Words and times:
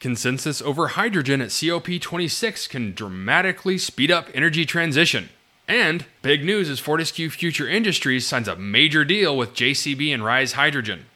Consensus 0.00 0.62
over 0.62 0.88
hydrogen 0.88 1.40
at 1.40 1.48
COP26 1.48 2.68
can 2.68 2.94
dramatically 2.94 3.76
speed 3.76 4.12
up 4.12 4.28
energy 4.32 4.64
transition. 4.64 5.28
And 5.66 6.06
big 6.22 6.44
news 6.44 6.68
is 6.68 6.78
Fortescue 6.78 7.28
Future 7.30 7.68
Industries 7.68 8.24
signs 8.24 8.46
a 8.46 8.54
major 8.54 9.04
deal 9.04 9.36
with 9.36 9.54
JCB 9.54 10.14
and 10.14 10.22
Ryze 10.22 10.52
Hydrogen. 10.52 11.06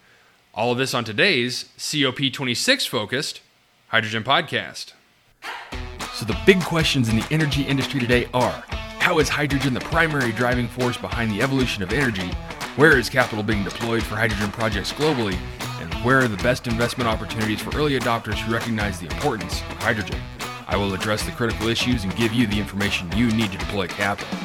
All 0.53 0.73
of 0.73 0.77
this 0.77 0.93
on 0.93 1.05
today's 1.05 1.69
COP26 1.77 2.87
focused 2.89 3.39
Hydrogen 3.87 4.23
Podcast. 4.23 4.91
So, 6.13 6.25
the 6.25 6.37
big 6.45 6.61
questions 6.61 7.07
in 7.07 7.15
the 7.15 7.27
energy 7.31 7.63
industry 7.63 8.01
today 8.01 8.27
are 8.33 8.63
how 8.99 9.19
is 9.19 9.29
hydrogen 9.29 9.73
the 9.73 9.79
primary 9.79 10.33
driving 10.33 10.67
force 10.67 10.97
behind 10.97 11.31
the 11.31 11.41
evolution 11.41 11.83
of 11.83 11.93
energy? 11.93 12.27
Where 12.75 12.97
is 12.97 13.09
capital 13.09 13.43
being 13.43 13.63
deployed 13.63 14.03
for 14.03 14.15
hydrogen 14.15 14.51
projects 14.51 14.91
globally? 14.91 15.39
Where 16.03 16.19
are 16.19 16.27
the 16.27 16.35
best 16.43 16.67
investment 16.67 17.09
opportunities 17.09 17.61
for 17.61 17.73
early 17.77 17.97
adopters 17.97 18.37
who 18.37 18.51
recognize 18.51 18.99
the 18.99 19.05
importance 19.05 19.61
of 19.61 19.77
hydrogen? 19.77 20.19
I 20.67 20.75
will 20.75 20.93
address 20.93 21.23
the 21.23 21.31
critical 21.31 21.69
issues 21.69 22.03
and 22.03 22.13
give 22.17 22.33
you 22.33 22.45
the 22.45 22.59
information 22.59 23.09
you 23.15 23.27
need 23.27 23.53
to 23.53 23.57
deploy 23.57 23.87
capital. 23.87 24.37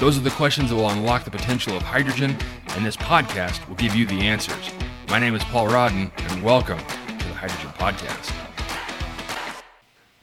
Those 0.00 0.18
are 0.18 0.20
the 0.20 0.28
questions 0.28 0.68
that 0.68 0.76
will 0.76 0.90
unlock 0.90 1.24
the 1.24 1.30
potential 1.30 1.74
of 1.74 1.82
hydrogen, 1.82 2.36
and 2.76 2.84
this 2.84 2.98
podcast 2.98 3.66
will 3.68 3.76
give 3.76 3.94
you 3.94 4.04
the 4.04 4.20
answers. 4.20 4.70
My 5.08 5.18
name 5.18 5.34
is 5.34 5.42
Paul 5.44 5.68
Rodden, 5.68 6.10
and 6.30 6.42
welcome 6.42 6.78
to 6.78 7.28
the 7.28 7.34
Hydrogen 7.34 7.70
Podcast. 7.78 8.47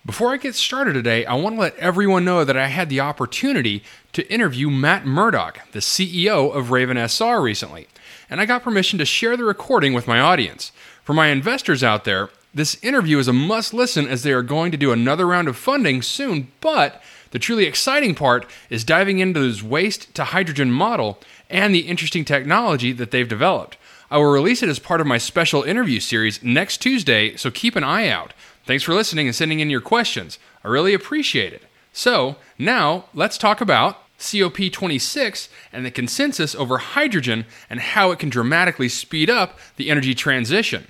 Before 0.06 0.32
I 0.32 0.38
get 0.38 0.54
started 0.54 0.94
today, 0.94 1.26
I 1.26 1.34
want 1.34 1.56
to 1.56 1.60
let 1.60 1.76
everyone 1.78 2.24
know 2.26 2.46
that 2.46 2.56
I 2.56 2.68
had 2.68 2.90
the 2.90 3.00
opportunity 3.00 3.84
to 4.14 4.32
interview 4.32 4.70
Matt 4.70 5.04
Murdock, 5.04 5.72
the 5.72 5.80
CEO 5.80 6.56
of 6.56 6.70
Raven 6.70 6.96
SR, 6.96 7.42
recently, 7.42 7.88
and 8.30 8.40
I 8.40 8.46
got 8.46 8.62
permission 8.62 9.00
to 9.00 9.06
share 9.06 9.36
the 9.36 9.44
recording 9.44 9.94
with 9.94 10.08
my 10.08 10.20
audience. 10.20 10.72
For 11.04 11.14
my 11.14 11.30
investors 11.30 11.84
out 11.84 12.04
there, 12.04 12.30
this 12.54 12.78
interview 12.84 13.18
is 13.18 13.28
a 13.28 13.34
must 13.34 13.74
listen 13.74 14.08
as 14.08 14.22
they 14.22 14.32
are 14.32 14.44
going 14.44 14.72
to 14.72 14.78
do 14.78 14.92
another 14.92 15.26
round 15.26 15.48
of 15.48 15.58
funding 15.58 16.04
soon, 16.04 16.52
but 16.62 17.02
the 17.32 17.40
truly 17.40 17.66
exciting 17.66 18.14
part 18.14 18.46
is 18.70 18.84
diving 18.84 19.18
into 19.18 19.40
this 19.40 19.64
waste 19.64 20.14
to 20.14 20.26
hydrogen 20.26 20.72
model 20.72 21.18
and 21.50 21.74
the 21.74 21.88
interesting 21.88 22.24
technology 22.24 22.92
that 22.92 23.10
they've 23.10 23.28
developed. 23.28 23.76
I 24.12 24.20
will 24.20 24.26
release 24.26 24.62
it 24.62 24.70
as 24.70 24.78
part 24.78 25.02
of 25.02 25.08
my 25.08 25.18
special 25.18 25.64
interview 25.64 26.00
series 26.00 26.44
next 26.44 26.78
Tuesday, 26.78 27.36
so 27.38 27.50
keep 27.50 27.76
an 27.76 27.84
eye 27.84 28.08
out. 28.08 28.34
Thanks 28.66 28.84
for 28.84 28.94
listening 28.94 29.28
and 29.28 29.36
sending 29.36 29.60
in 29.60 29.70
your 29.70 29.82
questions. 29.82 30.40
I 30.64 30.68
really 30.68 30.94
appreciate 30.94 31.54
it. 31.54 31.64
So, 31.94 32.36
now 32.58 33.06
let's 33.14 33.38
talk 33.38 33.62
about 33.62 34.02
COP26 34.20 35.50
and 35.72 35.86
the 35.86 35.92
consensus 35.92 36.56
over 36.56 36.80
hydrogen 36.80 37.46
and 37.70 37.80
how 37.80 38.12
it 38.12 38.20
can 38.20 38.30
dramatically 38.30 38.90
speed 38.90 39.30
up 39.30 39.60
the 39.76 39.90
energy 39.90 40.16
transition. 40.16 40.88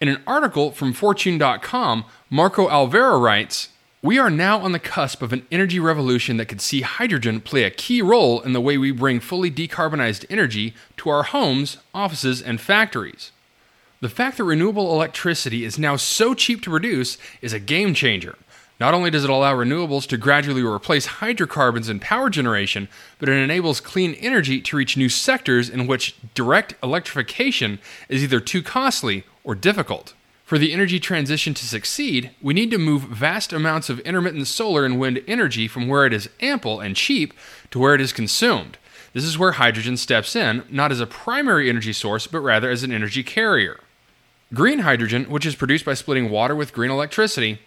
In 0.00 0.08
an 0.08 0.22
article 0.26 0.70
from 0.72 0.92
Fortune.com, 0.92 2.04
Marco 2.30 2.68
Alvera 2.68 3.20
writes 3.20 3.68
We 4.02 4.18
are 4.18 4.30
now 4.30 4.58
on 4.58 4.72
the 4.72 4.78
cusp 4.78 5.22
of 5.22 5.32
an 5.32 5.46
energy 5.50 5.78
revolution 5.78 6.36
that 6.36 6.46
could 6.46 6.60
see 6.60 6.80
hydrogen 6.80 7.40
play 7.40 7.64
a 7.64 7.70
key 7.70 8.02
role 8.02 8.40
in 8.40 8.52
the 8.52 8.60
way 8.60 8.76
we 8.76 8.90
bring 8.90 9.20
fully 9.20 9.50
decarbonized 9.50 10.24
energy 10.28 10.74
to 10.98 11.10
our 11.10 11.22
homes, 11.24 11.78
offices, 11.94 12.42
and 12.42 12.60
factories. 12.60 13.32
The 14.00 14.08
fact 14.08 14.36
that 14.36 14.44
renewable 14.44 14.92
electricity 14.92 15.64
is 15.64 15.76
now 15.76 15.96
so 15.96 16.32
cheap 16.32 16.62
to 16.62 16.70
produce 16.70 17.18
is 17.42 17.52
a 17.52 17.58
game 17.58 17.94
changer. 17.94 18.36
Not 18.78 18.94
only 18.94 19.10
does 19.10 19.24
it 19.24 19.30
allow 19.30 19.56
renewables 19.56 20.06
to 20.06 20.16
gradually 20.16 20.62
replace 20.62 21.06
hydrocarbons 21.06 21.88
in 21.88 21.98
power 21.98 22.30
generation, 22.30 22.88
but 23.18 23.28
it 23.28 23.32
enables 23.32 23.80
clean 23.80 24.14
energy 24.14 24.60
to 24.60 24.76
reach 24.76 24.96
new 24.96 25.08
sectors 25.08 25.68
in 25.68 25.88
which 25.88 26.14
direct 26.34 26.74
electrification 26.80 27.80
is 28.08 28.22
either 28.22 28.38
too 28.38 28.62
costly 28.62 29.24
or 29.42 29.56
difficult. 29.56 30.14
For 30.44 30.58
the 30.58 30.72
energy 30.72 31.00
transition 31.00 31.52
to 31.54 31.66
succeed, 31.66 32.30
we 32.40 32.54
need 32.54 32.70
to 32.70 32.78
move 32.78 33.02
vast 33.02 33.52
amounts 33.52 33.90
of 33.90 33.98
intermittent 34.00 34.46
solar 34.46 34.84
and 34.84 35.00
wind 35.00 35.24
energy 35.26 35.66
from 35.66 35.88
where 35.88 36.06
it 36.06 36.12
is 36.12 36.30
ample 36.40 36.78
and 36.78 36.94
cheap 36.94 37.34
to 37.72 37.80
where 37.80 37.96
it 37.96 38.00
is 38.00 38.12
consumed. 38.12 38.78
This 39.12 39.24
is 39.24 39.36
where 39.36 39.52
hydrogen 39.52 39.96
steps 39.96 40.36
in, 40.36 40.62
not 40.70 40.92
as 40.92 41.00
a 41.00 41.06
primary 41.06 41.68
energy 41.68 41.92
source, 41.92 42.28
but 42.28 42.40
rather 42.40 42.70
as 42.70 42.84
an 42.84 42.92
energy 42.92 43.24
carrier. 43.24 43.80
Green 44.54 44.78
hydrogen, 44.78 45.24
which 45.24 45.44
is 45.44 45.54
produced 45.54 45.84
by 45.84 45.92
splitting 45.92 46.30
water 46.30 46.54
with 46.54 46.72
green 46.72 46.90
electricity, 46.90 47.60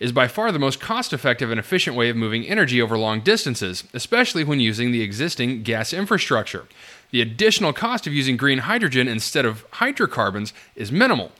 is 0.00 0.10
by 0.10 0.26
far 0.26 0.50
the 0.50 0.58
most 0.58 0.80
cost 0.80 1.12
effective 1.12 1.50
and 1.50 1.60
efficient 1.60 1.96
way 1.96 2.08
of 2.10 2.16
moving 2.16 2.44
energy 2.44 2.82
over 2.82 2.98
long 2.98 3.20
distances, 3.20 3.84
especially 3.94 4.42
when 4.42 4.58
using 4.58 4.90
the 4.90 5.02
existing 5.02 5.62
gas 5.62 5.92
infrastructure. 5.92 6.66
The 7.12 7.20
additional 7.20 7.72
cost 7.72 8.08
of 8.08 8.12
using 8.12 8.36
green 8.36 8.58
hydrogen 8.58 9.06
instead 9.06 9.44
of 9.44 9.64
hydrocarbons 9.74 10.52
is 10.74 10.90
minimal. 10.90 11.30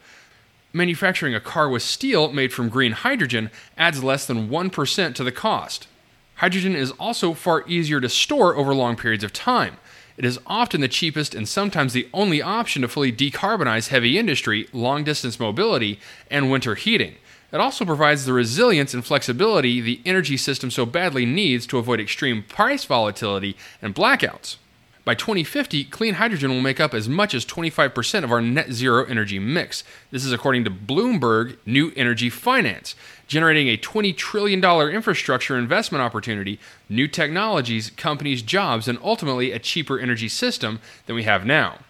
Manufacturing 0.72 1.34
a 1.34 1.41
car 1.41 1.69
with 1.69 1.83
steel 1.83 2.33
made 2.33 2.53
from 2.53 2.69
green 2.69 2.93
hydrogen 2.93 3.50
adds 3.77 4.04
less 4.04 4.27
than 4.27 4.49
1% 4.49 5.15
to 5.16 5.25
the 5.25 5.33
cost. 5.33 5.88
Hydrogen 6.37 6.77
is 6.77 6.93
also 6.93 7.34
far 7.34 7.65
easier 7.66 8.00
to 8.00 8.09
store 8.09 8.56
over 8.56 8.72
long 8.72 8.94
periods 8.94 9.25
of 9.25 9.33
time. 9.33 9.77
It 10.17 10.25
is 10.25 10.39
often 10.47 10.81
the 10.81 10.89
cheapest 10.89 11.35
and 11.35 11.49
sometimes 11.49 11.93
the 11.93 12.09
only 12.13 12.41
option 12.41 12.83
to 12.83 12.89
fully 12.89 13.13
decarbonize 13.13 13.89
heavy 13.89 14.17
industry, 14.19 14.69
long 14.73 15.03
distance 15.03 15.41
mobility, 15.41 15.99
and 16.31 16.51
winter 16.51 16.77
heating. 16.77 17.17
It 17.53 17.61
also 17.61 17.85
provides 17.85 18.25
the 18.25 18.33
resilience 18.33 18.95
and 18.95 19.05
flexibility 19.05 19.81
the 19.81 20.01
energy 20.05 20.37
system 20.37 20.71
so 20.71 20.87
badly 20.87 21.25
needs 21.25 21.67
to 21.69 21.79
avoid 21.79 22.01
extreme 22.01 22.43
price 22.43 22.85
volatility 22.85 23.57
and 23.81 23.95
blackouts. 23.95 24.57
By 25.04 25.15
2050, 25.15 25.84
clean 25.84 26.15
hydrogen 26.15 26.50
will 26.50 26.62
make 26.62 26.81
up 26.81 26.94
as 26.94 27.10
much 27.10 27.34
as 27.34 27.44
25% 27.44 28.25
of 28.25 28.32
our 28.32 28.41
net 28.41 28.72
zero 28.72 29.04
energy 29.04 29.38
mix. 29.38 29.84
This 30.10 30.25
is 30.25 30.32
according 30.32 30.65
to 30.65 30.70
Bloomberg 30.70 31.59
New 31.66 31.92
Energy 31.94 32.31
Finance, 32.31 32.97
generating 33.26 33.69
a 33.69 33.76
$20 33.76 34.16
trillion 34.16 34.65
infrastructure 34.65 35.59
investment 35.59 36.00
opportunity, 36.00 36.59
new 36.88 37.06
technologies, 37.06 37.91
companies, 37.91 38.41
jobs, 38.41 38.88
and 38.88 38.98
ultimately 39.03 39.53
a 39.53 39.59
cheaper 39.59 39.98
energy 39.98 40.28
system 40.28 40.81
than 41.04 41.16
we 41.16 41.25
have 41.25 41.44
now. 41.44 41.81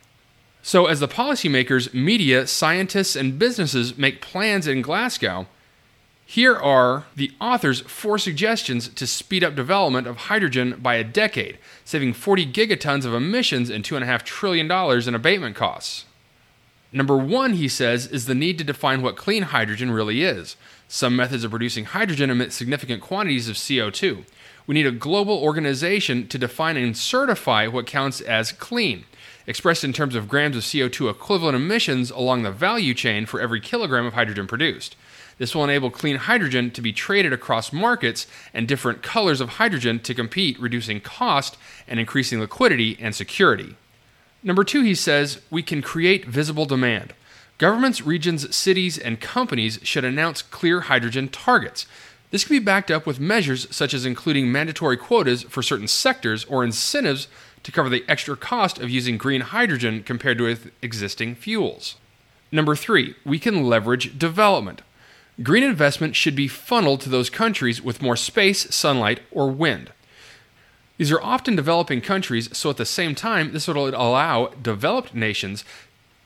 So, 0.63 0.87
as 0.87 0.99
the 0.99 1.07
policymakers, 1.07 1.95
media, 1.95 2.49
scientists, 2.49 3.15
and 3.15 3.39
businesses 3.39 3.97
make 3.97 4.23
plans 4.23 4.67
in 4.67 4.83
Glasgow, 4.83 5.47
here 6.27 6.57
are 6.57 7.05
the 7.15 7.33
author's 7.41 7.81
four 7.81 8.19
suggestions 8.19 8.89
to 8.89 9.07
speed 9.07 9.45
up 9.45 9.55
development 9.55 10.07
of 10.07 10.17
hydrogen 10.17 10.79
by 10.81 10.95
a 10.95 11.05
decade, 11.05 11.59
saving 11.85 12.15
40 12.15 12.47
gigatons 12.47 13.05
of 13.05 13.15
emissions 13.15 13.69
and 13.69 13.85
$2.5 13.85 14.23
trillion 14.23 14.71
in 15.09 15.15
abatement 15.15 15.55
costs. 15.55 16.07
Number 16.93 17.17
one, 17.17 17.55
he 17.55 17.69
says, 17.69 18.07
is 18.07 18.27
the 18.27 18.35
need 18.35 18.57
to 18.59 18.65
define 18.65 19.03
what 19.03 19.17
clean 19.17 19.43
hydrogen 19.43 19.91
really 19.91 20.23
is. 20.23 20.57
Some 20.89 21.17
methods 21.17 21.45
of 21.45 21.51
producing 21.51 21.87
hydrogen 21.87 22.31
emit 22.31 22.53
significant 22.53 23.03
quantities 23.03 23.49
of 23.49 23.57
CO2. 23.57 24.25
We 24.67 24.75
need 24.75 24.87
a 24.87 24.93
global 24.93 25.37
organization 25.37 26.29
to 26.29 26.39
define 26.39 26.77
and 26.77 26.97
certify 26.97 27.67
what 27.67 27.87
counts 27.87 28.21
as 28.21 28.53
clean, 28.53 29.05
expressed 29.47 29.85
in 29.85 29.93
terms 29.93 30.15
of 30.15 30.29
grams 30.29 30.57
of 30.57 30.63
CO2 30.63 31.11
equivalent 31.11 31.57
emissions 31.57 32.11
along 32.11 32.45
the 32.45 32.53
value 32.53 32.95
chain 32.95 33.27
for 33.27 33.41
every 33.41 33.61
kilogram 33.61 34.07
of 34.07 34.15
hydrogen 34.15 34.47
produced. 34.47 34.97
This 35.39 35.55
will 35.55 35.65
enable 35.65 35.91
clean 35.91 36.17
hydrogen 36.17 36.71
to 36.73 36.81
be 36.81 36.93
traded 36.93 37.33
across 37.33 37.73
markets 37.73 38.27
and 38.53 38.69
different 38.69 39.03
colors 39.03 39.41
of 39.41 39.51
hydrogen 39.51 39.99
to 40.01 40.15
compete, 40.15 40.59
reducing 40.61 41.01
cost 41.01 41.57
and 41.89 41.99
increasing 41.99 42.41
liquidity 42.41 42.97
and 43.01 43.15
security. 43.15 43.77
Number 44.43 44.63
two, 44.63 44.83
he 44.83 44.95
says, 44.95 45.41
we 45.51 45.63
can 45.63 45.83
create 45.83 46.27
visible 46.27 46.67
demand. 46.67 47.15
Governments, 47.59 48.03
regions, 48.03 48.55
cities, 48.55 48.99
and 48.99 49.21
companies 49.21 49.79
should 49.83 50.05
announce 50.05 50.43
clear 50.43 50.83
hydrogen 50.83 51.29
targets. 51.29 51.87
This 52.31 52.45
can 52.45 52.57
be 52.57 52.65
backed 52.65 52.91
up 52.91 53.07
with 53.07 53.21
measures 53.21 53.69
such 53.75 53.95
as 53.95 54.05
including 54.05 54.51
mandatory 54.51 54.97
quotas 54.97 55.45
for 55.45 55.63
certain 55.63 55.87
sectors 55.87 56.45
or 56.47 56.65
incentives 56.65 57.29
to 57.63 57.73
cover 57.73 57.89
the 57.89 58.05
extra 58.09 58.37
cost 58.37 58.79
of 58.79 58.91
using 58.91 59.17
green 59.17 59.41
hydrogen 59.41 60.03
compared 60.03 60.39
to 60.39 60.57
existing 60.83 61.37
fuels. 61.37 61.95
Number 62.51 62.77
three, 62.77 63.15
we 63.25 63.39
can 63.39 63.65
leverage 63.65 64.19
development. 64.19 64.83
Green 65.43 65.65
investment 65.65 66.15
should 66.15 66.37
be 66.37 66.47
funneled 66.47 67.01
to 67.01 67.09
those 67.09 67.29
countries 67.29 67.83
with 67.83 68.03
more 68.03 68.17
space, 68.17 68.73
sunlight, 68.75 69.21
or 69.33 69.51
wind. 69.51 69.91
These 70.97 71.11
are 71.11 71.23
often 71.23 71.57
developing 71.57 72.01
countries, 72.01 72.57
so 72.57 72.71
at 72.71 72.77
the 72.77 72.85
same 72.85 73.17
time, 73.17 73.53
this 73.53 73.67
would 73.67 73.77
allow 73.77 74.47
developed 74.63 75.13
nations 75.13 75.65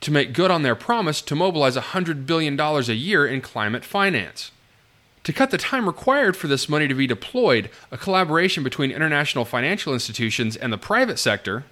to 0.03 0.11
make 0.11 0.35
good 0.35 0.51
on 0.51 0.63
their 0.63 0.75
promise 0.75 1.23
to 1.23 1.35
mobilize 1.35 1.77
$100 1.77 2.27
billion 2.27 2.61
a 2.61 2.81
year 2.93 3.27
in 3.27 3.41
climate 3.41 3.85
finance. 3.85 4.51
To 5.25 5.33
cut 5.33 5.51
the 5.51 5.59
time 5.59 5.87
required 5.87 6.37
for 6.37 6.47
this 6.47 6.69
money 6.69 6.87
to 6.87 6.95
be 6.95 7.07
deployed, 7.07 7.71
a 7.91 7.97
collaboration 7.97 8.63
between 8.63 8.91
international 8.91 9.45
financial 9.45 9.93
institutions 9.93 10.55
and 10.55 10.73
the 10.73 10.79
private 10.79 11.19
sector 11.19 11.65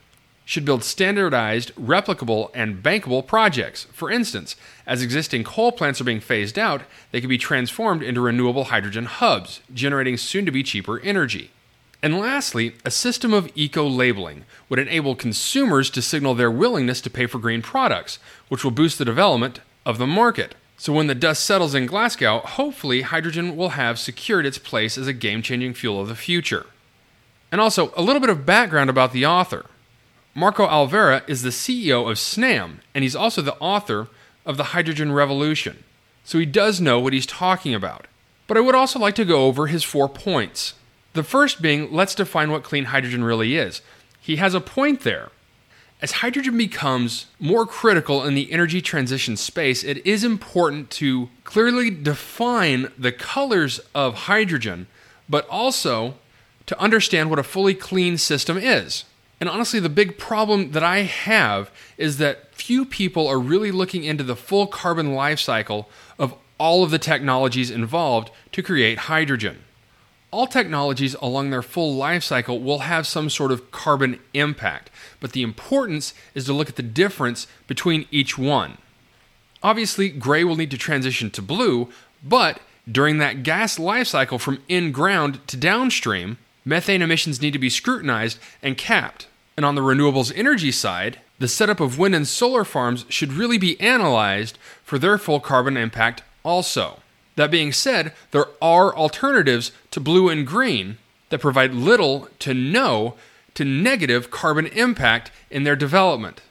should 0.47 0.65
build 0.65 0.85
standardized, 0.85 1.75
replicable, 1.75 2.51
and 2.55 2.83
bankable 2.83 3.27
projects. 3.27 3.89
For 3.93 4.11
instance, 4.11 4.55
as 4.87 5.03
existing 5.03 5.43
coal 5.43 5.73
plants 5.73 6.01
are 6.01 6.05
being 6.05 6.21
phased 6.21 6.57
out, 6.57 6.83
they 7.11 7.21
can 7.21 7.29
be 7.29 7.37
transformed 7.37 8.03
into 8.03 8.21
renewable 8.21 8.65
hydrogen 8.65 9.07
hubs, 9.07 9.61
generating 9.75 10.17
soon 10.17 10.47
to 10.47 10.53
be 10.53 10.63
cheaper 10.63 11.01
energy. 11.01 11.51
And 12.01 12.21
lastly, 12.21 12.77
a 12.85 12.93
system 12.93 13.33
of 13.33 13.51
eco 13.57 13.89
labeling 13.89 14.45
would 14.69 14.79
enable 14.79 15.17
consumers 15.17 15.91
to 15.91 16.01
signal 16.01 16.37
their 16.37 16.51
willingness 16.51 17.01
to 17.01 17.11
pay 17.11 17.27
for 17.27 17.41
green 17.41 17.61
products, 17.61 18.21
which 18.49 18.63
will 18.63 18.71
boost 18.71 18.99
the 18.99 19.05
development 19.05 19.59
of 19.85 19.99
the 19.99 20.07
market. 20.07 20.55
So 20.77 20.93
when 20.93 21.09
the 21.09 21.15
dust 21.17 21.45
settles 21.45 21.75
in 21.75 21.87
Glasgow, 21.87 22.39
hopefully 22.39 23.03
hydrogen 23.03 23.57
will 23.57 23.71
have 23.71 23.99
secured 23.99 24.47
its 24.47 24.59
place 24.59 24.97
as 24.97 25.09
a 25.09 25.13
game 25.13 25.43
changing 25.43 25.75
fuel 25.75 26.01
of 26.01 26.07
the 26.07 26.15
future. 26.15 26.67
And 27.51 27.61
also, 27.61 27.93
a 27.97 28.03
little 28.03 28.21
bit 28.21 28.31
of 28.31 28.47
background 28.47 28.91
about 28.91 29.13
the 29.13 29.27
author. 29.27 29.67
Marco 30.39 30.69
Alvera 30.69 31.27
is 31.27 31.41
the 31.41 31.49
CEO 31.49 32.11
of 32.11 32.19
Snam, 32.19 32.81
and 32.95 33.03
he's 33.03 33.17
also 33.17 33.41
the 33.41 33.57
author 33.57 34.09
of 34.45 34.59
The 34.59 34.65
Hydrogen 34.65 35.11
Revolution. 35.13 35.83
So 36.25 36.39
he 36.39 36.45
does 36.45 36.79
know 36.79 37.01
what 37.01 37.15
he's 37.15 37.25
talking 37.25 37.73
about. 37.73 38.07
But 38.47 38.59
I 38.59 38.61
would 38.61 38.75
also 38.75 38.99
like 38.99 39.15
to 39.15 39.25
go 39.25 39.47
over 39.47 39.67
his 39.67 39.83
four 39.83 40.11
points. 40.11 40.75
The 41.15 41.23
first 41.23 41.63
being 41.63 41.91
let's 41.91 42.15
define 42.15 42.51
what 42.51 42.65
clean 42.65 42.85
hydrogen 42.85 43.25
really 43.25 43.57
is. 43.57 43.81
He 44.21 44.37
has 44.37 44.53
a 44.53 44.61
point 44.61 45.01
there. 45.01 45.31
As 46.03 46.13
hydrogen 46.13 46.59
becomes 46.59 47.29
more 47.41 47.65
critical 47.65 48.23
in 48.23 48.35
the 48.35 48.53
energy 48.53 48.83
transition 48.83 49.39
space, 49.39 49.83
it 49.83 50.07
is 50.07 50.23
important 50.23 50.91
to 50.91 51.31
clearly 51.45 51.89
define 51.89 52.93
the 52.99 53.11
colors 53.11 53.81
of 53.95 54.15
hydrogen, 54.15 54.87
but 55.31 55.49
also 55.49 56.17
to 56.67 56.79
understand 56.79 57.31
what 57.31 57.39
a 57.39 57.43
fully 57.43 57.73
clean 57.73 58.19
system 58.19 58.59
is. 58.59 59.07
And 59.41 59.49
honestly, 59.49 59.81
the 59.81 59.89
big 59.89 60.17
problem 60.19 60.73
that 60.73 60.83
I 60.83 61.01
have 61.01 61.71
is 61.99 62.19
that 62.19 62.55
few 62.55 62.85
people 62.85 63.29
are 63.29 63.39
really 63.39 63.71
looking 63.71 64.05
into 64.05 64.25
the 64.25 64.37
full 64.37 64.67
carbon 64.67 65.15
life 65.15 65.39
cycle 65.39 65.89
of 66.19 66.35
all 66.59 66.83
of 66.83 66.91
the 66.91 66.99
technologies 66.99 67.71
involved 67.71 68.31
to 68.53 68.63
create 68.63 68.99
hydrogen. 68.99 69.59
All 70.31 70.47
technologies 70.47 71.15
along 71.21 71.51
their 71.51 71.63
full 71.63 71.95
life 71.95 72.25
cycle 72.25 72.61
will 72.61 72.81
have 72.81 73.07
some 73.07 73.31
sort 73.31 73.53
of 73.53 73.71
carbon 73.71 74.19
impact, 74.35 74.91
but 75.21 75.33
the 75.33 75.43
importance 75.43 76.15
is 76.35 76.47
to 76.47 76.53
look 76.53 76.69
at 76.69 76.77
the 76.77 76.83
difference 76.83 77.47
between 77.67 78.07
each 78.11 78.37
one. 78.39 78.79
Obviously, 79.63 80.09
gray 80.09 80.45
will 80.45 80.57
need 80.57 80.71
to 80.71 80.79
transition 80.79 81.31
to 81.31 81.43
blue, 81.43 81.89
but 82.23 82.61
during 82.91 83.19
that 83.19 83.43
gas 83.43 83.79
life 83.79 84.07
cycle 84.07 84.39
from 84.39 84.63
in 84.69 84.93
ground 84.93 85.47
to 85.49 85.57
downstream, 85.57 86.39
methane 86.67 87.01
emissions 87.01 87.41
need 87.41 87.53
to 87.53 87.59
be 87.59 87.71
scrutinized 87.71 88.39
and 88.63 88.77
capped. 88.77 89.29
And 89.57 89.65
on 89.65 89.75
the 89.75 89.81
renewables 89.81 90.33
energy 90.37 90.71
side, 90.71 91.21
the 91.39 91.49
setup 91.49 91.81
of 91.81 91.99
wind 91.99 92.15
and 92.15 92.29
solar 92.29 92.65
farms 92.65 93.07
should 93.09 93.33
really 93.33 93.57
be 93.57 93.81
analyzed 93.81 94.59
for 94.83 94.99
their 94.99 95.17
full 95.17 95.41
carbon 95.41 95.79
impact 95.79 96.23
also. 96.45 97.01
That 97.37 97.51
being 97.51 97.73
said, 97.73 98.13
there 98.33 98.47
are 98.61 98.95
alternatives 98.95 99.73
to 99.93 100.01
blue 100.01 100.29
and 100.29 100.47
green 100.47 100.99
that 101.31 101.41
provide 101.41 101.73
little 101.73 102.29
to 102.41 102.53
no 102.53 103.15
to 103.55 103.65
negative 103.65 104.31
carbon 104.31 104.67
impact 104.67 105.31
in 105.51 105.65
their 105.65 105.77
development. 105.77 106.43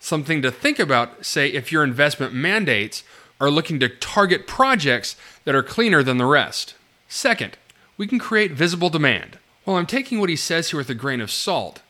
Something 0.00 0.42
to 0.42 0.50
think 0.50 0.78
about, 0.78 1.24
say, 1.24 1.48
if 1.48 1.70
your 1.70 1.84
investment 1.84 2.32
mandates 2.32 3.04
are 3.40 3.50
looking 3.50 3.78
to 3.80 3.88
target 3.88 4.46
projects 4.46 5.16
that 5.44 5.54
are 5.54 5.62
cleaner 5.62 6.02
than 6.02 6.18
the 6.18 6.26
rest. 6.26 6.74
Second, 7.08 7.56
we 7.96 8.06
can 8.06 8.18
create 8.18 8.52
visible 8.52 8.90
demand. 8.90 9.38
While 9.68 9.76
I'm 9.76 9.84
taking 9.84 10.18
what 10.18 10.30
he 10.30 10.36
says 10.36 10.70
here 10.70 10.78
with 10.78 10.88
a 10.88 10.94
grain 10.94 11.20
of 11.20 11.30
salt, 11.30 11.82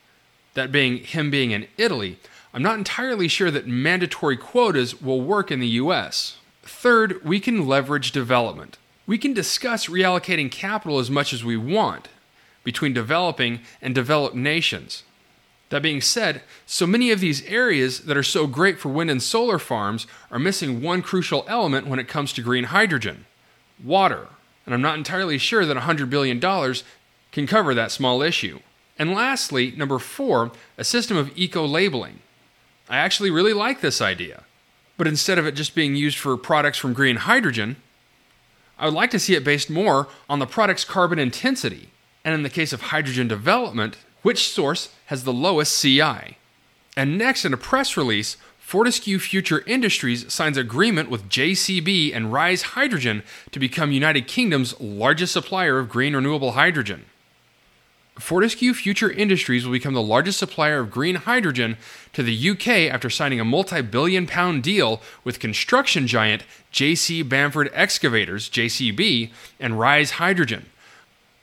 that 0.54 0.72
being 0.72 0.96
him 0.96 1.30
being 1.30 1.52
in 1.52 1.68
Italy, 1.76 2.18
I'm 2.52 2.60
not 2.60 2.76
entirely 2.76 3.28
sure 3.28 3.52
that 3.52 3.68
mandatory 3.68 4.36
quotas 4.36 5.00
will 5.00 5.20
work 5.20 5.52
in 5.52 5.60
the 5.60 5.68
US. 5.68 6.38
Third, 6.64 7.24
we 7.24 7.38
can 7.38 7.68
leverage 7.68 8.10
development. 8.10 8.78
We 9.06 9.16
can 9.16 9.32
discuss 9.32 9.86
reallocating 9.86 10.50
capital 10.50 10.98
as 10.98 11.08
much 11.08 11.32
as 11.32 11.44
we 11.44 11.56
want 11.56 12.08
between 12.64 12.94
developing 12.94 13.60
and 13.80 13.94
developed 13.94 14.34
nations. 14.34 15.04
That 15.68 15.80
being 15.80 16.00
said, 16.00 16.42
so 16.66 16.84
many 16.84 17.12
of 17.12 17.20
these 17.20 17.44
areas 17.44 18.00
that 18.06 18.16
are 18.16 18.24
so 18.24 18.48
great 18.48 18.80
for 18.80 18.88
wind 18.88 19.08
and 19.08 19.22
solar 19.22 19.60
farms 19.60 20.08
are 20.32 20.40
missing 20.40 20.82
one 20.82 21.00
crucial 21.00 21.44
element 21.46 21.86
when 21.86 22.00
it 22.00 22.08
comes 22.08 22.32
to 22.32 22.42
green 22.42 22.64
hydrogen 22.64 23.26
water. 23.80 24.26
And 24.66 24.74
I'm 24.74 24.82
not 24.82 24.98
entirely 24.98 25.38
sure 25.38 25.64
that 25.64 25.76
$100 25.78 26.10
billion 26.10 26.40
can 27.32 27.46
cover 27.46 27.74
that 27.74 27.92
small 27.92 28.22
issue. 28.22 28.60
And 28.98 29.14
lastly, 29.14 29.72
number 29.76 29.98
four, 29.98 30.50
a 30.76 30.84
system 30.84 31.16
of 31.16 31.30
eco 31.36 31.66
labeling. 31.66 32.20
I 32.88 32.96
actually 32.96 33.30
really 33.30 33.52
like 33.52 33.80
this 33.80 34.00
idea. 34.00 34.44
But 34.96 35.06
instead 35.06 35.38
of 35.38 35.46
it 35.46 35.52
just 35.52 35.74
being 35.74 35.94
used 35.94 36.18
for 36.18 36.36
products 36.36 36.78
from 36.78 36.92
green 36.92 37.16
hydrogen, 37.16 37.76
I 38.78 38.86
would 38.86 38.94
like 38.94 39.10
to 39.12 39.18
see 39.18 39.34
it 39.34 39.44
based 39.44 39.70
more 39.70 40.08
on 40.28 40.38
the 40.38 40.46
product's 40.46 40.84
carbon 40.84 41.18
intensity, 41.18 41.90
and 42.24 42.34
in 42.34 42.42
the 42.42 42.50
case 42.50 42.72
of 42.72 42.82
hydrogen 42.82 43.28
development, 43.28 43.96
which 44.22 44.48
source 44.48 44.94
has 45.06 45.24
the 45.24 45.32
lowest 45.32 45.80
CI. 45.80 46.36
And 46.96 47.16
next, 47.16 47.44
in 47.44 47.52
a 47.52 47.56
press 47.56 47.96
release, 47.96 48.36
Fortescue 48.58 49.18
Future 49.18 49.62
Industries 49.66 50.30
signs 50.32 50.56
agreement 50.56 51.08
with 51.08 51.28
JCB 51.28 52.14
and 52.14 52.26
Ryze 52.26 52.62
Hydrogen 52.62 53.22
to 53.52 53.58
become 53.58 53.92
United 53.92 54.26
Kingdom's 54.26 54.78
largest 54.80 55.32
supplier 55.32 55.78
of 55.78 55.88
green 55.88 56.14
renewable 56.14 56.52
hydrogen. 56.52 57.06
Fortescue 58.18 58.74
Future 58.74 59.10
Industries 59.10 59.64
will 59.64 59.72
become 59.72 59.94
the 59.94 60.02
largest 60.02 60.38
supplier 60.38 60.80
of 60.80 60.90
green 60.90 61.14
hydrogen 61.16 61.76
to 62.12 62.22
the 62.22 62.50
UK 62.50 62.68
after 62.92 63.08
signing 63.08 63.38
a 63.40 63.44
multi 63.44 63.80
billion 63.80 64.26
pound 64.26 64.62
deal 64.62 65.00
with 65.24 65.38
construction 65.38 66.06
giant 66.06 66.42
JC 66.72 67.26
Bamford 67.26 67.70
Excavators, 67.72 68.50
JCB, 68.50 69.30
and 69.60 69.74
Ryze 69.74 70.12
Hydrogen. 70.12 70.66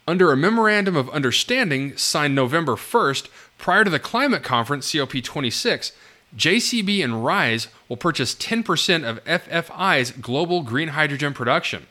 Under 0.07 0.31
a 0.31 0.37
memorandum 0.37 0.95
of 0.95 1.09
understanding 1.09 1.97
signed 1.97 2.35
November 2.35 2.73
1st, 2.73 3.27
prior 3.57 3.83
to 3.83 3.89
the 3.89 3.99
climate 3.99 4.43
conference 4.43 4.91
COP26, 4.91 5.91
JCB 6.35 7.03
and 7.03 7.13
Ryze 7.13 7.67
will 7.87 7.97
purchase 7.97 8.35
10% 8.35 9.03
of 9.03 9.23
FFI's 9.23 10.11
global 10.11 10.61
green 10.61 10.89
hydrogen 10.89 11.33
production. 11.33 11.87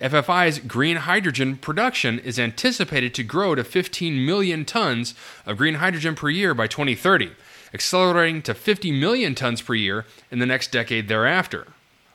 FFI's 0.00 0.60
green 0.60 0.98
hydrogen 0.98 1.56
production 1.56 2.20
is 2.20 2.38
anticipated 2.38 3.14
to 3.14 3.24
grow 3.24 3.56
to 3.56 3.64
15 3.64 4.24
million 4.24 4.64
tons 4.64 5.14
of 5.44 5.56
green 5.56 5.74
hydrogen 5.74 6.14
per 6.14 6.30
year 6.30 6.54
by 6.54 6.68
2030, 6.68 7.32
accelerating 7.74 8.40
to 8.42 8.54
50 8.54 8.92
million 8.92 9.34
tons 9.34 9.60
per 9.60 9.74
year 9.74 10.06
in 10.30 10.38
the 10.38 10.46
next 10.46 10.70
decade 10.70 11.08
thereafter. 11.08 11.66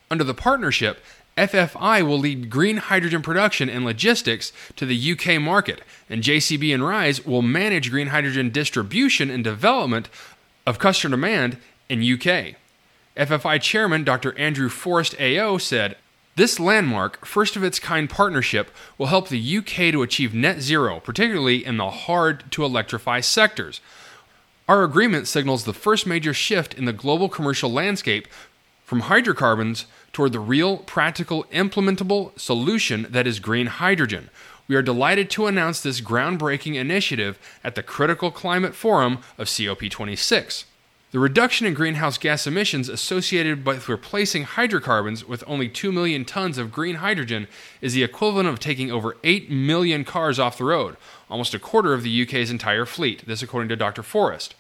Under 0.10 0.24
the 0.24 0.34
partnership, 0.34 1.04
FFI 1.36 2.04
will 2.04 2.20
lead 2.20 2.50
green 2.50 2.78
hydrogen 2.78 3.22
production 3.22 3.70
and 3.70 3.84
logistics 3.84 4.54
to 4.78 4.86
the 4.86 5.12
UK 5.12 5.42
market, 5.42 5.82
and 6.10 6.24
JCB 6.24 6.74
and 6.74 6.84
Ryze 6.84 7.26
will 7.26 7.42
manage 7.42 7.92
green 7.92 8.08
hydrogen 8.08 8.50
distribution 8.50 9.30
and 9.30 9.44
development 9.44 10.08
of 10.66 10.80
customer 10.80 11.18
demand 11.18 11.58
in 11.90 12.00
UK. 12.00 12.56
FFI 13.18 13.62
chairman 13.62 14.06
Dr. 14.06 14.38
Andrew 14.38 14.70
Forrest 14.70 15.20
AO 15.20 15.58
said, 15.58 15.98
this 16.36 16.60
landmark, 16.60 17.26
first 17.26 17.56
of 17.56 17.64
its 17.64 17.80
kind 17.80 18.10
partnership 18.10 18.72
will 18.98 19.08
help 19.08 19.30
the 19.30 19.58
UK 19.58 19.92
to 19.92 20.02
achieve 20.02 20.34
net 20.34 20.62
zero, 20.62 21.00
particularly 21.00 21.64
in 21.64 21.78
the 21.78 21.90
hard 21.90 22.52
to 22.52 22.66
electrify 22.66 23.20
sectors. 23.20 23.82
Our 24.68 24.84
agreement 24.84 25.28
signals 25.28 25.66
the 25.66 25.74
first 25.74 26.08
major 26.08 26.34
shift 26.34 26.74
in 26.74 26.86
the 26.86 26.94
global 26.94 27.30
commercial 27.30 27.72
landscape 27.72 28.28
from 28.84 29.02
hydrocarbons 29.02 29.86
toward 30.12 30.32
the 30.32 30.40
real, 30.40 30.78
practical, 30.78 31.44
implementable 31.46 32.38
solution 32.40 33.08
that 33.10 33.28
is 33.28 33.40
green 33.40 33.68
hydrogen. 33.68 34.30
We 34.68 34.76
are 34.76 34.82
delighted 34.82 35.30
to 35.32 35.48
announce 35.48 35.82
this 35.82 36.02
groundbreaking 36.02 36.76
initiative 36.76 37.38
at 37.64 37.76
the 37.76 37.84
Critical 37.84 38.32
Climate 38.32 38.74
Forum 38.74 39.20
of 39.38 39.48
COP26. 39.48 40.66
The 41.14 41.20
reduction 41.20 41.68
in 41.68 41.76
greenhouse 41.76 42.18
gas 42.18 42.48
emissions 42.48 42.90
associated 42.90 43.68
with 43.68 43.88
replacing 43.88 44.46
hydrocarbons 44.46 45.24
with 45.24 45.44
only 45.46 45.70
2 45.70 45.92
million 45.92 46.26
tons 46.26 46.58
of 46.58 46.72
green 46.72 46.96
hydrogen 46.96 47.48
is 47.82 47.94
the 47.94 48.02
equivalent 48.02 48.50
of 48.50 48.60
taking 48.60 48.92
over 48.92 49.16
8 49.24 49.48
million 49.52 50.06
cars 50.06 50.40
off 50.40 50.58
the 50.58 50.64
road, 50.64 50.98
almost 51.30 51.54
a 51.54 51.60
quarter 51.60 51.94
of 51.94 52.02
the 52.02 52.24
UK's 52.24 52.50
entire 52.50 52.88
fleet, 52.88 53.28
this 53.28 53.44
according 53.44 53.70
to 53.70 53.76
Dr. 53.76 54.02
Forrest. 54.02 54.56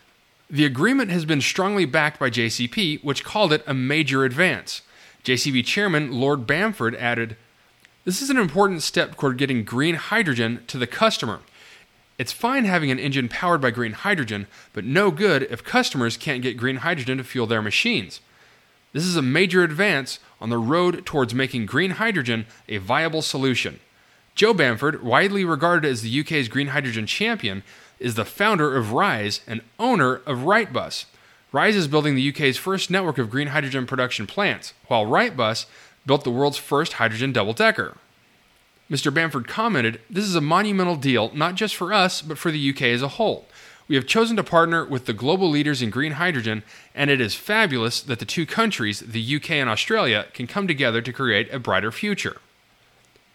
The 0.48 0.64
agreement 0.64 1.10
has 1.10 1.26
been 1.26 1.42
strongly 1.42 1.86
backed 1.86 2.20
by 2.20 2.30
JCB, 2.30 3.04
which 3.04 3.24
called 3.24 3.52
it 3.52 3.64
a 3.66 3.74
major 3.74 4.24
advance. 4.24 4.84
JCB 5.24 5.66
chairman 5.66 6.12
Lord 6.12 6.46
Bamford 6.46 6.96
added, 6.98 7.36
This 8.06 8.22
is 8.22 8.30
an 8.30 8.38
important 8.38 8.84
step 8.84 9.18
toward 9.18 9.40
getting 9.40 9.64
green 9.64 9.96
hydrogen 9.96 10.64
to 10.68 10.78
the 10.78 10.86
customer. 10.86 11.40
It's 12.18 12.32
fine 12.32 12.66
having 12.66 12.92
an 12.92 13.00
engine 13.00 13.28
powered 13.28 13.62
by 13.62 13.72
green 13.72 13.94
hydrogen, 13.94 14.48
but 14.72 14.86
no 14.86 15.10
good 15.10 15.44
if 15.50 15.64
customers 15.64 16.16
can't 16.16 16.44
get 16.44 16.58
green 16.58 16.78
hydrogen 16.78 17.18
to 17.18 17.24
fuel 17.24 17.48
their 17.48 17.62
machines. 17.62 18.22
This 18.92 19.06
is 19.06 19.16
a 19.16 19.24
major 19.24 19.64
advance 19.64 20.20
on 20.40 20.50
the 20.50 20.60
road 20.60 21.06
towards 21.06 21.34
making 21.34 21.66
green 21.66 21.92
hydrogen 21.92 22.46
a 22.70 22.78
viable 22.78 23.24
solution. 23.24 23.80
Joe 24.36 24.54
Bamford, 24.54 25.04
widely 25.04 25.44
regarded 25.44 25.90
as 25.90 26.02
the 26.02 26.20
UK's 26.20 26.48
green 26.48 26.68
hydrogen 26.68 27.08
champion, 27.08 27.64
is 28.00 28.16
the 28.16 28.26
founder 28.26 28.76
of 28.76 28.88
Ryze 28.88 29.42
and 29.48 29.62
owner 29.80 30.16
of 30.28 30.40
Wrightbus. 30.40 31.06
Ryze 31.52 31.74
is 31.74 31.88
building 31.88 32.16
the 32.16 32.30
UK's 32.30 32.58
first 32.58 32.92
network 32.92 33.18
of 33.18 33.30
green 33.30 33.48
hydrogen 33.48 33.88
production 33.88 34.28
plants, 34.28 34.74
while 34.88 35.06
Wrightbus 35.06 35.66
built 36.06 36.24
the 36.24 36.32
world's 36.32 36.58
first 36.58 36.94
hydrogen 36.94 37.32
double 37.32 37.54
decker. 37.54 37.98
Mr. 38.94 39.12
Bamford 39.12 39.48
commented, 39.48 40.00
This 40.08 40.24
is 40.24 40.36
a 40.36 40.42
monumental 40.42 40.96
deal, 40.96 41.32
not 41.34 41.56
just 41.56 41.76
for 41.76 41.92
us, 41.92 42.22
but 42.22 42.38
for 42.38 42.52
the 42.52 42.70
UK 42.70 42.84
as 42.84 43.02
a 43.02 43.08
whole. 43.08 43.48
We 43.88 43.96
have 43.96 44.06
chosen 44.06 44.38
to 44.38 44.44
partner 44.44 44.86
with 44.86 45.08
the 45.08 45.14
global 45.14 45.50
leaders 45.50 45.82
in 45.82 45.90
green 45.90 46.12
hydrogen, 46.12 46.62
and 46.94 47.10
it 47.10 47.20
is 47.20 47.34
fabulous 47.34 48.02
that 48.02 48.20
the 48.20 48.26
two 48.26 48.46
countries, 48.46 49.00
the 49.00 49.36
UK 49.36 49.50
and 49.54 49.68
Australia, 49.68 50.28
can 50.36 50.46
come 50.46 50.68
together 50.68 51.02
to 51.02 51.12
create 51.12 51.52
a 51.52 51.58
brighter 51.58 51.92
future. 51.92 52.38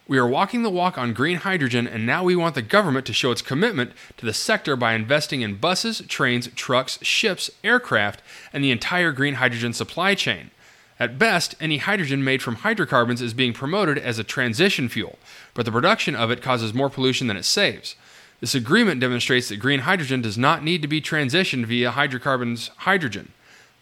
We 0.07 0.17
are 0.17 0.29
walking 0.29 0.63
the 0.63 0.71
walk 0.71 0.97
on 0.97 1.13
green 1.13 1.39
hydrogen, 1.39 1.89
and 1.89 2.07
now 2.07 2.23
we 2.23 2.37
want 2.37 2.55
the 2.55 2.63
government 2.63 3.05
to 3.07 3.13
show 3.13 3.33
its 3.33 3.43
commitment 3.43 3.91
to 4.19 4.27
the 4.27 4.33
sector 4.33 4.77
by 4.77 4.93
investing 4.93 5.41
in 5.41 5.57
buses, 5.57 6.03
trains, 6.07 6.49
trucks, 6.55 7.01
ships, 7.03 7.51
aircraft, 7.65 8.23
and 8.53 8.63
the 8.63 8.71
entire 8.71 9.11
green 9.11 9.35
hydrogen 9.35 9.73
supply 9.73 10.15
chain. 10.15 10.53
At 11.01 11.19
best, 11.19 11.55
any 11.61 11.79
hydrogen 11.79 12.25
made 12.25 12.43
from 12.43 12.57
hydrocarbons 12.57 13.23
is 13.23 13.33
being 13.33 13.53
promoted 13.53 13.99
as 13.99 14.19
a 14.19 14.25
transition 14.25 14.89
fuel, 14.89 15.19
but 15.55 15.65
the 15.65 15.73
production 15.73 16.17
of 16.17 16.31
it 16.31 16.43
causes 16.43 16.75
more 16.75 16.91
pollution 16.91 17.29
than 17.29 17.37
it 17.37 17.45
saves. 17.45 17.95
This 18.41 18.55
agreement 18.55 19.01
demonstrates 19.01 19.49
that 19.49 19.57
green 19.57 19.81
hydrogen 19.81 20.23
does 20.23 20.37
not 20.37 20.65
need 20.65 20.83
to 20.83 20.89
be 20.89 21.01
transitioned 21.01 21.67
via 21.67 21.93
hydrocarbons 21.93 22.71
hydrogen. 22.79 23.33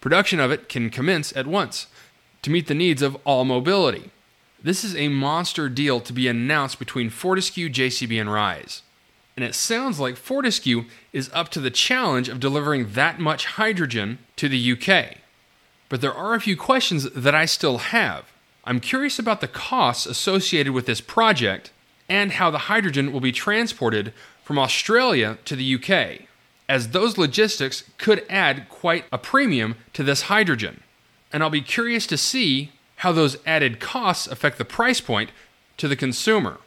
Production 0.00 0.40
of 0.40 0.50
it 0.50 0.68
can 0.68 0.90
commence 0.90 1.34
at 1.36 1.46
once 1.46 1.86
to 2.42 2.50
meet 2.50 2.66
the 2.66 2.74
needs 2.74 3.02
of 3.02 3.16
all 3.24 3.44
mobility. 3.44 4.10
This 4.62 4.84
is 4.84 4.96
a 4.96 5.08
monster 5.08 5.68
deal 5.68 6.00
to 6.00 6.12
be 6.12 6.28
announced 6.28 6.78
between 6.78 7.10
Fortescue, 7.10 7.68
JCB, 7.68 8.20
and 8.20 8.30
Ryze. 8.30 8.82
And 9.36 9.44
it 9.44 9.54
sounds 9.54 10.00
like 10.00 10.16
Fortescue 10.16 10.84
is 11.12 11.30
up 11.32 11.50
to 11.50 11.60
the 11.60 11.70
challenge 11.70 12.28
of 12.28 12.40
delivering 12.40 12.92
that 12.92 13.20
much 13.20 13.46
hydrogen 13.46 14.18
to 14.36 14.48
the 14.48 14.72
UK. 14.72 15.18
But 15.88 16.00
there 16.00 16.14
are 16.14 16.34
a 16.34 16.40
few 16.40 16.56
questions 16.56 17.10
that 17.10 17.34
I 17.34 17.44
still 17.44 17.78
have. 17.78 18.24
I'm 18.64 18.80
curious 18.80 19.18
about 19.18 19.40
the 19.40 19.48
costs 19.48 20.06
associated 20.06 20.72
with 20.72 20.86
this 20.86 21.00
project 21.00 21.70
and 22.08 22.32
how 22.32 22.50
the 22.50 22.66
hydrogen 22.66 23.12
will 23.12 23.20
be 23.20 23.32
transported 23.32 24.12
from 24.44 24.58
Australia 24.58 25.38
to 25.44 25.56
the 25.56 25.74
UK, 25.74 26.28
as 26.68 26.88
those 26.88 27.18
logistics 27.18 27.84
could 27.98 28.24
add 28.28 28.68
quite 28.68 29.04
a 29.12 29.18
premium 29.18 29.76
to 29.92 30.02
this 30.02 30.22
hydrogen. 30.22 30.82
And 31.32 31.42
I'll 31.42 31.50
be 31.50 31.60
curious 31.60 32.06
to 32.08 32.16
see 32.16 32.72
how 32.96 33.12
those 33.12 33.36
added 33.46 33.80
costs 33.80 34.26
affect 34.26 34.58
the 34.58 34.64
price 34.64 35.00
point 35.00 35.30
to 35.76 35.88
the 35.88 35.96
consumer. 35.96 36.58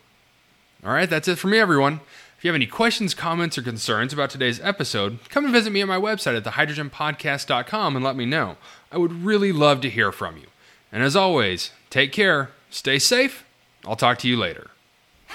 All 0.86 0.94
right, 0.94 1.10
that's 1.10 1.28
it 1.28 1.38
for 1.38 1.48
me, 1.48 1.58
everyone. 1.58 2.00
If 2.40 2.46
you 2.46 2.50
have 2.52 2.56
any 2.56 2.68
questions, 2.68 3.14
comments, 3.14 3.58
or 3.58 3.64
concerns 3.64 4.14
about 4.14 4.30
today's 4.30 4.62
episode, 4.62 5.20
come 5.28 5.44
and 5.44 5.52
visit 5.52 5.74
me 5.74 5.82
at 5.82 5.90
my 5.90 6.00
website 6.00 6.38
at 6.38 6.46
thehydrogenpodcast.com 6.46 7.98
and 7.98 8.06
let 8.06 8.16
me 8.16 8.26
know. 8.26 8.56
I 8.94 8.98
would 8.98 9.12
really 9.12 9.52
love 9.52 9.82
to 9.82 9.90
hear 9.90 10.14
from 10.14 10.38
you. 10.38 10.46
And 10.90 11.04
as 11.04 11.18
always, 11.18 11.72
take 11.90 12.14
care, 12.14 12.52
stay 12.70 12.98
safe. 12.98 13.44
I'll 13.86 13.98
talk 13.98 14.20
to 14.20 14.30
you 14.30 14.38
later. 14.38 14.68